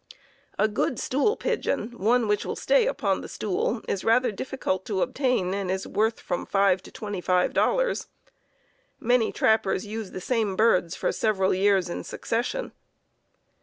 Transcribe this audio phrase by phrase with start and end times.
[0.57, 5.03] A good stool pigeon (one which will stay upon the stool) is rather difficult to
[5.03, 8.07] obtain, and is worth from $5 to $25.
[8.99, 12.71] Many trappers use the same birds for several years in succession.